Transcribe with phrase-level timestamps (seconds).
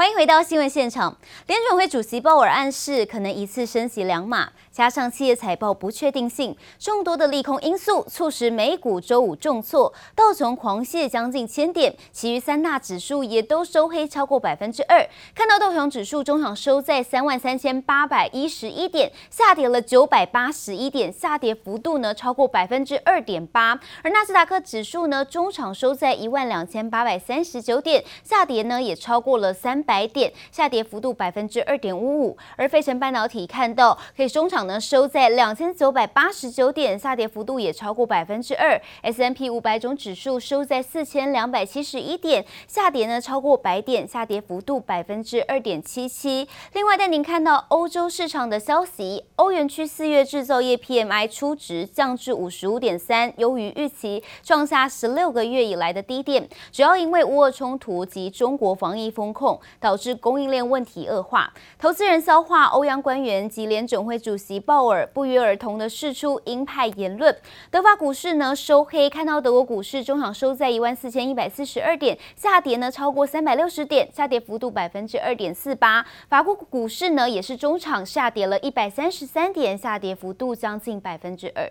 [0.00, 1.14] 欢迎回到新闻现场。
[1.46, 15.06] 联准会主席鲍尔暗示可能一次升息两码，加上企业财报不确定性，众多的利空因素促使美股周五重挫，道琼狂泻将近千点，其余三大指数也都收黑超过百分之二。
[15.34, 23.78] 看到道琼指数中场收在三万三千八百一十一点，下跌了九百八十一点，下跌幅度呢超过百分之二点八。
[24.02, 29.82] 而纳斯达克指数呢中场收在一万两千八百三十九点，下跌呢也超过了三。
[29.82, 38.78] 百点下跌幅度百分之二点五五，而费城半导体看到可以中场收在两千九百八十九点，下跌幅度也超过百分之二。
[39.02, 46.46] S&P 五百种指数收在四千两百七十一点，下跌呢超过百点，下跌幅度百分之二点七七。
[46.74, 59.58] 另外带您看到欧洲市场的消息，欧元区四月制造业 PMI 初值降至五十五点三，优于预期，创下十六个月以来的低点，主要因为乌俄冲突及中国防疫风控。
[59.78, 67.32] 导致供应链问题恶化，投资人消化欧央官员及联准会主席及鲍尔不约而同的释出鹰派言论。
[67.70, 76.04] 德法股市呢收黑，看到德国股市中场收在一万四千一百四十二点，下跌呢超过三百六十点，下跌幅度百分之二点四八。
[76.28, 81.70] 法国股市呢也是中场下跌了一百三十三点，下跌幅度将近百分之二。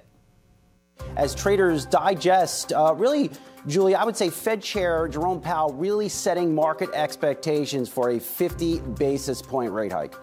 [1.17, 3.29] As traders digest, really.
[3.67, 8.79] Julie, I would say Fed Chair Jerome Powell really setting market expectations for a 50
[8.97, 10.13] basis point rate hike.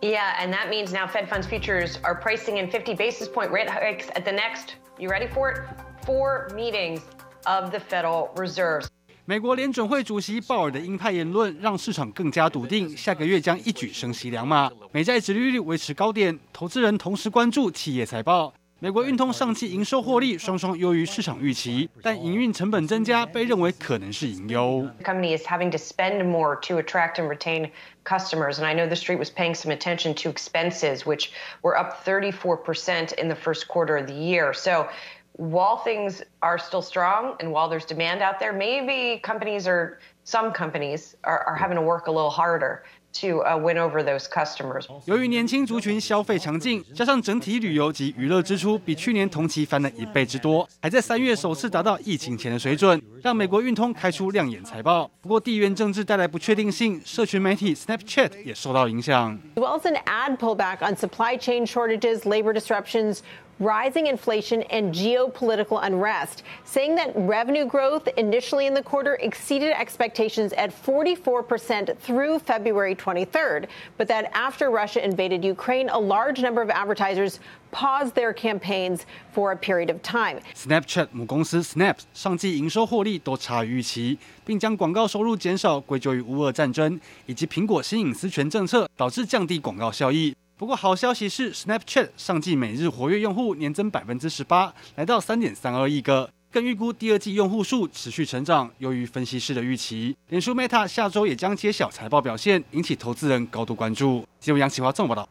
[0.00, 3.68] Yeah, and that means now Fed funds futures are pricing in 50 basis point rate
[3.68, 5.58] hikes at the next, you ready for it?
[6.06, 7.00] Four meetings
[7.46, 8.86] of the Federal Reserve.
[9.24, 18.54] 美国联准会主席鲍尔的鹰派言论让市场更加笃定，下个月将一举升息两码，美债殖利率维持高点，投资人同时关注企业财报。
[18.79, 24.85] 美国运通上季营收获利双双优于市场预期，但营运成本增加被认为可能是隐忧。
[25.05, 27.71] Company is having to spend more to attract and retain
[28.03, 31.29] customers, and I know the street was paying some attention to expenses, which
[31.61, 34.51] were up 34% in the first quarter of the year.
[34.53, 34.89] So
[35.37, 40.51] while things are still strong and while there's demand out there, maybe companies or some
[40.51, 42.83] companies are, are having to work a little harder.
[43.14, 44.86] To win over those customers。
[45.06, 55.10] 由于年轻族群消费强劲，加上整体旅游及娱乐支出比去年同期翻了一倍之多，还在三月首次达到疫情前的水准，让美国运通开出亮眼财报。
[55.20, 59.36] 不过地缘政治带来不确定性，社群媒体 Snapchat 也受到影响。
[59.56, 63.20] Well, an ad pullback on supply chain shortages, labor disruptions.
[63.59, 70.51] rising inflation and geopolitical unrest, saying that revenue growth initially in the quarter exceeded expectations
[70.53, 73.67] at 44% through February 23rd,
[73.97, 77.39] but that after Russia invaded Ukraine, a large number of advertisers
[77.71, 80.39] paused their campaigns for a period of time.
[80.55, 90.35] Snapchat 母公司 Snap 上季营收获利都差于预期，并将广告收入减少归咎于乌俄战争以及苹果新隐私权政策导致降低广告效益。
[90.58, 100.16] 不过，好消息是，Snapchat 上季每日活跃用户年增百分之十八，来到三点三二亿个，更预估第二季用户数持续成长，优于分析师的预期。
[100.30, 104.26] 脸书 Meta 下周也将揭晓财报表现，引起投资人高度关注。
[104.40, 105.28] 记者杨启华重报道。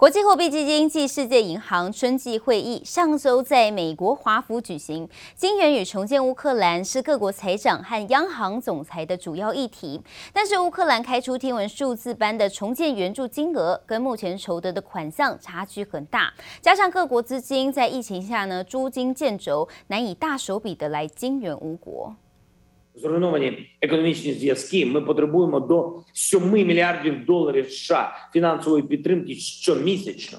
[0.00, 5.06] 国际货币基金暨世界银行春季会议上周在美国华府举行，
[5.36, 10.00] 金援与重建乌克兰是各国财长和央行总裁的主要议题。
[10.32, 22.16] 但是乌克兰开出天文数字般的重建援助金额，跟目前筹得的款项差距很大，加上各国资金在疫情下呢捉襟见肘，难以大手笔的来金援乌国。
[22.94, 24.86] зруйновані економічні зв'язки.
[24.86, 30.38] Ми потребуємо до 7 мільярдів доларів США фінансової підтримки щомісячно.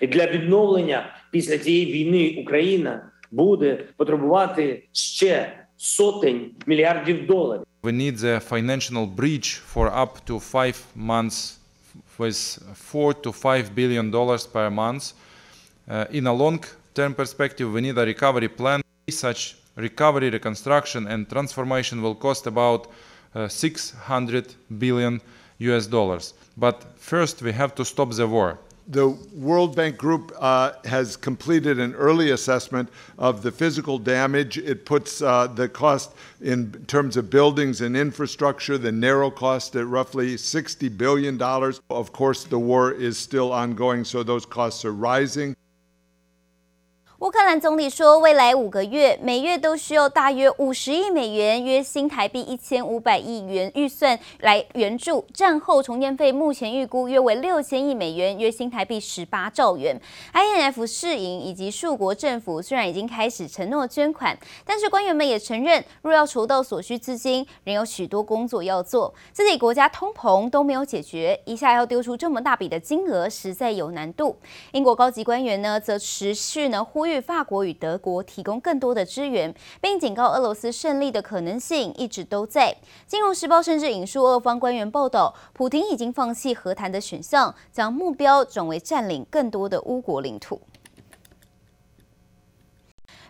[0.00, 7.62] І для відновлення після цієї війни Україна буде потребувати ще сотень мільярдів доларів.
[7.82, 11.38] We need the financial bridge for up to five months
[12.18, 12.38] with
[12.90, 15.04] four to five billion dollars per month.
[15.88, 22.14] Uh, in a long-term perspective, we need a recovery plan such reconstruction, and transformation will
[22.14, 22.88] cost about
[23.48, 25.20] 600 billion
[25.58, 26.34] US dollars.
[26.56, 28.58] But first, we have to stop the war.
[28.88, 34.58] The World Bank Group uh, has completed an early assessment of the physical damage.
[34.58, 39.88] It puts uh, the cost in terms of buildings and infrastructure, the narrow cost at
[39.88, 41.42] roughly $60 billion.
[41.90, 45.55] Of course, the war is still ongoing, so those costs are rising.
[47.26, 55.26] 乌克兰总理说，未来五个月每月都需要大约五十亿美元，约新台币一千五百亿元预算来援助。
[55.34, 60.00] 战后重建费目前预估约为六千亿美元，约新台币十八兆元。
[60.30, 60.86] I.N.F.
[60.86, 69.12] 试营以及数国政府虽然已经开始承诺捐款，但是官员们也承认，若要筹到所需资金，仍有许多工作要做。
[69.32, 74.38] 自己国家通膨都没有解决，一下要丢出这么大笔的金额，实在有难度。
[74.70, 82.76] 英国高级官员呢，则持续呢呼吁法国与德国提供更多的支援，并警告俄罗斯胜利的可能性一直都在。
[83.06, 90.60] 金融时报甚至引述俄方官员报道，普京已经放弃和谈的选项，将目标转为占领更多的乌国领土。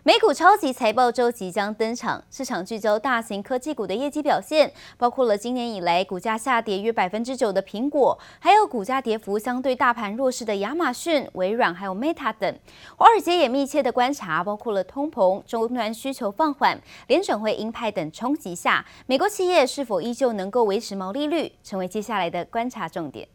[0.07, 12.57] 美股超级财报周即将登场，市场聚焦大型科技股的业绩表现，包括了今年以来股价下跌约百分之九的苹果，还有股价跌幅相对大盘弱势的亚马逊、微软还有 Meta 等。
[12.95, 23.27] 华尔街也密切的观察，包括了通膨、终端需求放缓、联准会鹰派等冲击下，美国企业是否依旧能够维持毛利率，成为接下来的观察重点。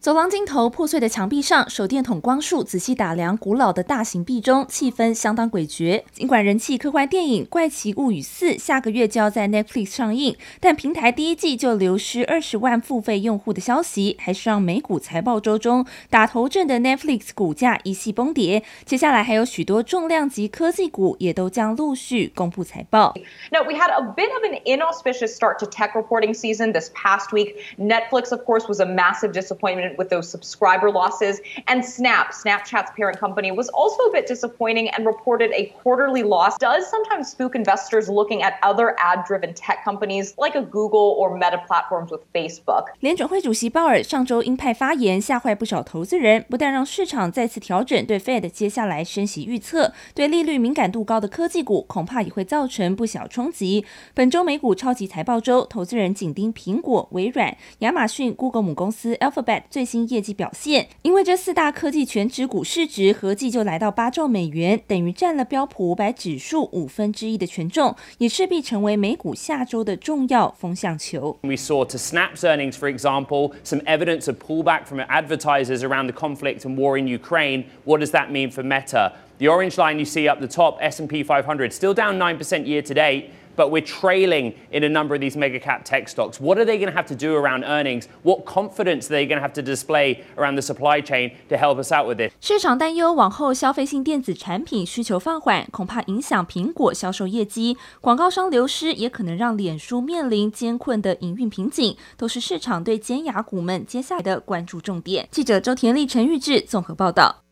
[0.00, 6.04] 走廊尽头，破碎的墙壁上，手电筒光束仔细打量古老的大型壁钟，气氛相当诡谲。
[6.12, 18.62] 尽管人气科幻电影《怪奇物语四》下个月就要在 Netflix 上映，但平台第一季就流失二十万付费用户的消息，还是让美股财报周中打头阵的 Netflix 股价一系崩跌。
[18.84, 23.14] 接下来还有许多重量级科技股也都将陆续公布财报。
[23.50, 27.56] No, we had a bit of an inauspicious start to tech reporting season this past week.
[27.76, 29.87] Netflix, of course, was a massive disappointment.
[29.97, 31.39] with those subscriber losses.
[31.67, 36.57] And Snap, Snapchat's parent company, was also a bit disappointing and reported a quarterly loss.
[36.59, 41.61] Does sometimes spook investors looking at other ad-driven tech companies like a Google or Meta
[41.67, 42.87] platforms with Facebook.
[42.99, 53.85] 联准会主席鲍尔上周鹰派发言吓坏不少投资人，不但让市场再次调整对 Fed 接下来升息预测，对利率敏感度高的科技股恐怕也会造成不小冲击。
[54.13, 71.37] 本周美股超级财报周，投资人紧盯苹果、微软、亚马逊、Google 母公司 Alphabet 最 新业绩表现，因为这四大科技权值股市值合计就来到八兆美元，等于占了标普五百指数五分之一的权重，也势必成为美股下周的重要风向球。
[71.41, 76.61] We saw to Snap's earnings, for example, some evidence of pullback from advertisers around the conflict
[76.61, 77.65] and war in Ukraine.
[77.83, 79.13] What does that mean for Meta?
[79.39, 82.93] The orange line you see up the top, S&P 500, still down 9% year to
[82.93, 83.31] date.
[83.58, 86.38] But we're trailing in a number of these mega cap tech stocks.
[86.38, 88.04] What are they going to have to do around earnings?
[88.22, 91.82] What confidence are they going to have to display around the supply chain to help
[91.82, 92.32] us out with this?
[92.40, 97.76] 市场担忧往后消费性电子产品需求放缓，恐怕影响苹果销售业绩。
[98.00, 105.26] 广告商流失也可能让脸书面临艰困的营运瓶颈，都是市场对尖牙股们接下来的关注重点。
[105.32, 107.47] 记者周田丽、陈玉智综合报道。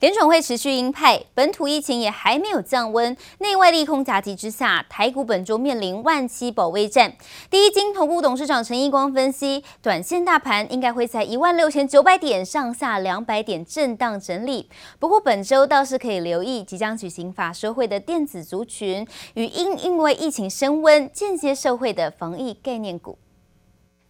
[0.00, 7.14] 联准会持续鹰派，本土疫情也还没有降温，内外利空夹击之下，台股本周面临万七保卫战。
[7.48, 14.68] 第一金投顾董事长陈一光分析，短线大盘应该会在一万六千九百点上下两百点震荡整理。
[14.98, 23.16] 不过本周倒是可以留意即将举行法说会的电子族群与因因为疫情升温间接受惠的防疫概念股。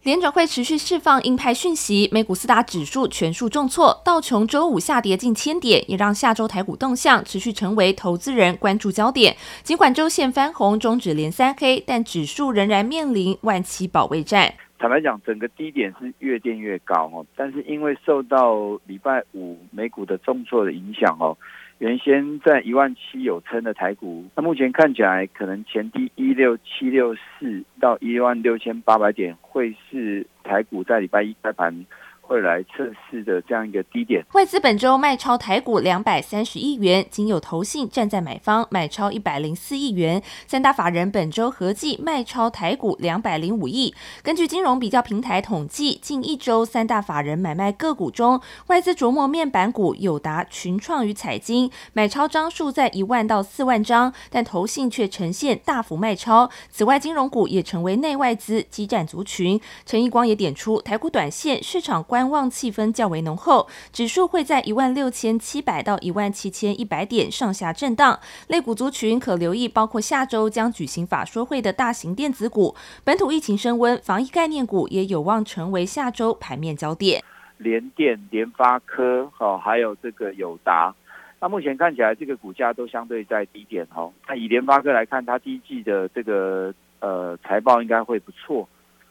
[0.05, 9.35] 联准会持续释放鹰派讯息，美股四大指数全数重挫，道琼周五下跌近千点，也让下周台股动向持续成为投资人关注焦点。
[9.63, 14.53] 尽管周线翻红，终止连三黑，但指数仍然面临万七保卫战。
[14.77, 21.35] 坦白讲，整个低点是越垫越高哦，但是因为受到礼拜五美股的重挫的影响哦。
[21.79, 31.85] 原先在一万七有撑的台股，那目前看起来可能前低一六七六四到一万六千八百点，会是台股在礼拜一开盘。
[32.27, 34.25] 会来测试的这样一个低点。
[34.33, 40.21] 外资本周卖超台股两百三十亿元，仅有投信站在买方，买超一百零四亿元。
[40.47, 43.93] 三大法人本周合计卖超台股两百零五亿。
[44.23, 56.49] 根据金融比较平台统计，近一周三大法人买卖个股中，外资琢磨面板股友达、群创与彩晶买超张数在一万到四万张，但投信却呈现大幅卖超。
[56.69, 59.61] 此外，金融股也成为内外资激战族群。
[59.85, 62.03] 陈义光也点出，台股短线市场。
[62.15, 68.17] 观望气氛较为浓厚，指数会在一万六千七百到一万七千一百点上下震荡。
[68.47, 72.73] 类股族群可留意，包括下周将举行法说会的大型电子股。
[73.03, 77.21] 本土疫情升温，防疫概念股也有望成为下周盘面焦点。
[77.57, 80.95] 联电、联发科，哦，还有这个友达，
[81.41, 84.13] 那目前看起来这个股价都相对在低点哦。
[84.25, 88.65] 那以联发科来看，它第一季的这个呃财报应该会不错。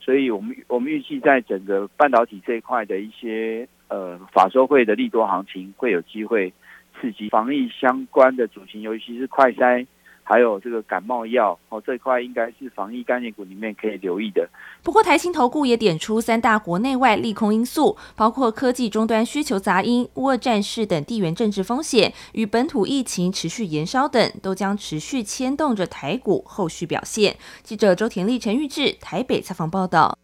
[0.05, 6.53] 所以我们我们预计在整个半导体这一块的一些呃法收会的利多行情会有机会
[7.01, 9.87] 刺激防疫相关的主题，尤其是快筛。
[10.27, 14.49] 还有这个感冒药哦，这块应该是防疫概念股里面可以留意的。
[14.83, 27.37] 不过台新投顾也点出三大国内外利空因素，包括科技终端需求杂音、乌俄战事等地缘政治风险与本土疫情持续延烧等，都将持续牵动着台股后续表现。
[27.63, 30.19] 记者周田丽、陈玉志台北采访报道。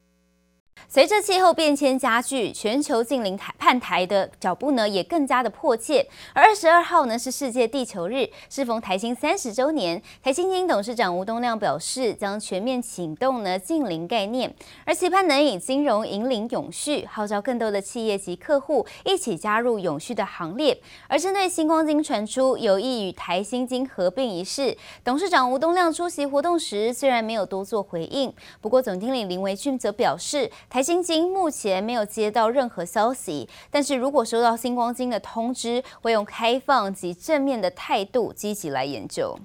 [0.89, 6.05] 随着气候变迁加剧，全球净零碳排的脚步呢也更加的迫切。
[6.35, 14.53] 而二十二号呢是世界地球日，适逢台新三十周年，台新金董事长吴东亮表示，将全面启动呢净零概念，
[14.85, 20.77] 而期盼能以金融引领永续，号召更多的企业及客户一起加入永续的行列。
[21.07, 39.37] 而针对新光金传出有意与台新金合并一事，董事长吴东亮出席活动时虽然没有多做回应，不过总经理林维俊则表示，台新金目前没有接到任何消息，但是如果收到星光金的通知，会用开放及正面的态度积极来研究。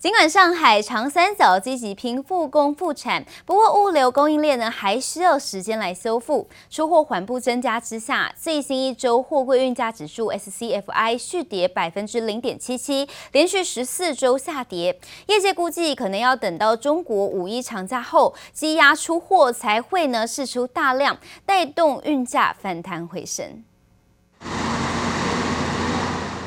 [0.00, 6.48] 尽管上海长三角积极拼复工复产，不过物流供应链呢还需要时间来修复。
[6.70, 14.98] 出货缓步增加之下，最新一周货柜运价指数 SCFI 续跌百分之零点七七，连续十四周下跌。
[15.26, 23.62] 业界估计可能要等到中国五一长假后，积压出货才会呢释出大量，带动运价反弹回升。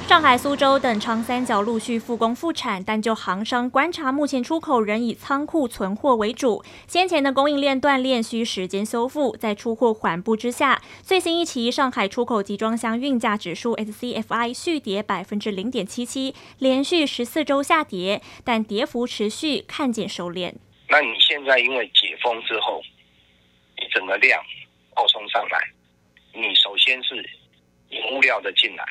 [0.07, 6.63] 上海、苏州等长三角陆续复工复产，但就航商观察，目前出口仍以仓库存货为主。
[6.87, 20.53] 先前的供应链断链需时间修复，在出货缓步之下，最新一期上海出口集装箱运价指数 SCFI 续跌百分之零点七七，连续十四周下跌，但跌幅持续看见收敛。
[20.89, 22.81] 那你现在因为解封之后，
[23.77, 24.39] 你整个量
[24.93, 25.57] 暴冲上来，
[26.33, 27.15] 你首先是
[27.89, 28.85] 引物料的进来。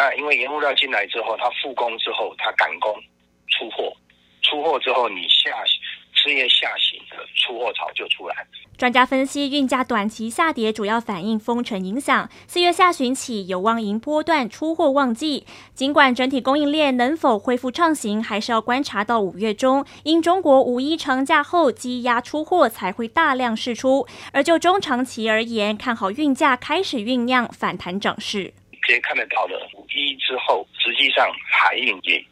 [0.00, 2.90] 那因为原物料进来之后，它复工之后，它赶工
[3.48, 3.94] 出货，
[4.40, 5.50] 出货之后，你下
[6.14, 8.34] 事业下行的出货潮就出来。
[8.78, 15.46] 专家分析，运价短期下跌主要反映封城影响，四月下旬起有望迎波段出货旺季。
[15.74, 24.06] 尽管整体供应链能否恢复畅行，还是要观察到五月中，因中国五一长假后积压出货才会大量释出。
[24.32, 28.54] 而就中长期而言，看好运价开始酝酿反弹涨势。
[28.82, 32.24] 可以看得到的，五一之后，实际上海运也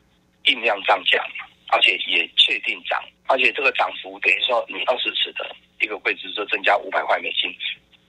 [0.45, 1.25] 酝酿涨价，
[1.69, 7.55] 而且也确定涨，而且这个涨幅等于说，你二十尺的一个柜子就增加五百块美金，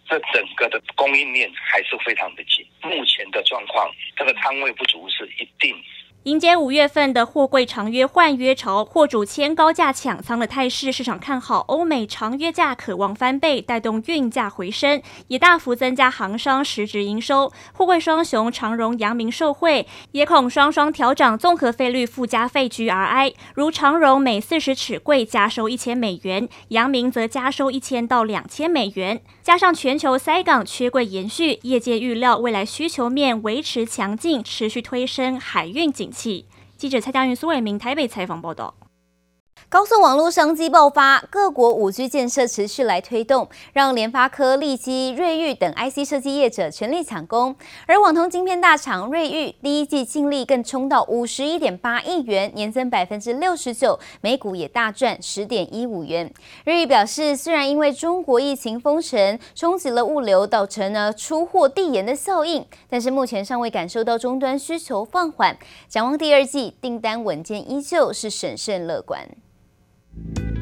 [0.08, 2.66] 这整个的供应链还是非常的紧。
[2.82, 5.76] 目前的状况，这个仓位不足是一定。
[6.24, 17.50] 迎接五月份的货柜长约换约潮，货主签高价抢仓的态势，市场看好欧美长约价渴望翻倍，带动运价回升，也大幅增加航商实质营收。
[17.72, 29.22] 货柜双雄长荣、阳明受惠，也恐双双调涨综合费率附加费 GRI，如长荣每四十尺柜加收一千美元，阳明则加收一千到两千美元。
[29.42, 36.48] 加上全球塞港缺柜延续，业界预料未来需求面维持强劲，持续推升海运景气。
[36.78, 38.74] 记者蔡佳云、苏伟明台北采访报道。
[39.68, 47.56] 高速网络商机爆发，各国五 G 建设持续来推动，让联发科、力积、瑞昱等 IC 设计业者全力抢攻。
[47.86, 56.34] 而网通晶片大厂瑞昱第一季净利更冲到五十一点八亿元，年增百分之六十九，每股也大赚十点一五元。
[56.66, 65.56] 瑞昱表示，虽然因为中国疫情封城冲击了物流，造成了出货递延的效应，但是目前尚未感受到终端需求放缓，
[65.88, 69.28] 展望第二季订单稳健，依旧是审慎乐观。
[70.16, 70.59] Thank you.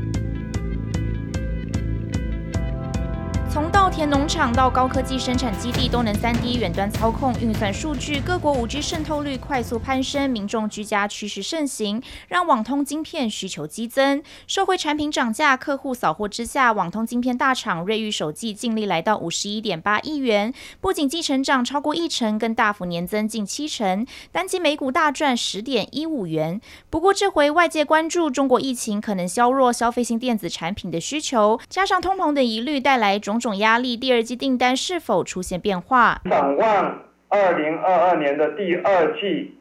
[3.49, 8.19] 从稻田农场到高科技生产基地，都能 3D 远端操控运算数据。
[8.19, 14.21] 各国 5G 渗透率快速攀升，民众居家趋势盛行，让网通晶片需求激增。
[14.45, 26.61] 社会产品涨价，客户扫货之下，网通晶片大厂瑞昱首季净利来到五十一点八亿元，不仅季成长超过一成，更大幅年增近七成，单季每股大赚十点一五元。
[26.91, 33.46] 不过这回外界关注中国疫情可能削弱消费性电子产品的需求，加上通膨的疑虑，带来种种。
[33.47, 36.19] 种压力，第二季订单是否出现变化？
[36.29, 39.55] 展望二零二二年的第二季，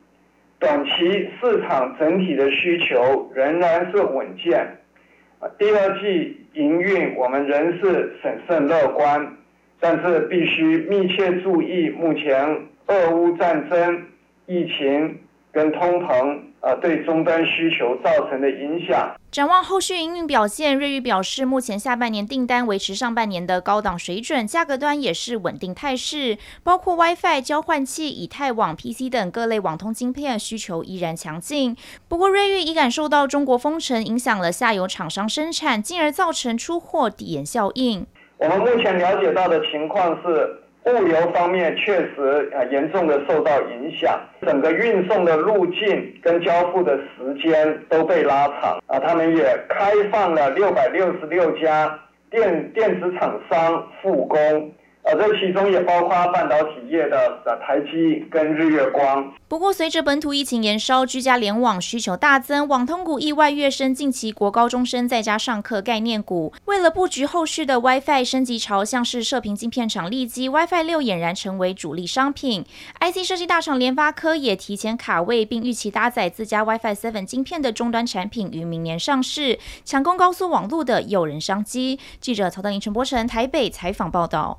[0.58, 4.78] 短期市场整体的需求仍然是稳健。
[5.56, 9.36] 第二季营运我们仍是审慎乐观，
[9.78, 14.04] 但是必须密切注意目前俄乌战争、
[14.46, 15.20] 疫情
[15.52, 19.14] 跟通膨呃，对终端需求造成的影响。
[19.30, 31.76] 展望后续营运表现，瑞昱表示，目前下半年订单维持上半年的高档水准，价格端也是稳定态势，包括 WiFi 交换器、以太网、PC 等各类网通晶片需求依然强劲。
[32.08, 38.04] 不过，瑞昱已感受到中国封城影响了下游厂商生产，进而造成出货递延效应。
[38.38, 40.62] 我们目前了解到的情况是。
[40.86, 48.98] 物流方面确实啊严重的受到影响，整个运送的路径跟交付的时间都被拉长啊。
[49.00, 51.98] 他们也开放了六百六十六家
[52.30, 54.72] 电电子厂商复工。
[55.06, 59.32] 呃，这其中也包括半导体业的呃台积跟日月光。
[59.46, 66.52] 不过，随着本土疫情延烧，居家联网需求大增，网通股意外跃升近期国高中生在家上课概念股。
[66.64, 72.64] 为了布局后续的 WiFi 升级潮，像是射频晶片厂立积 WiFi 六俨然成为主力商品。
[73.00, 82.00] IC 设计大厂联发科也提前卡位，并预期搭载自家 WiFi 7晶片的终端产品于明年上市，抢攻高速网络的诱人商机。
[82.20, 84.58] 记者曹德林、陈柏成台北采访报道。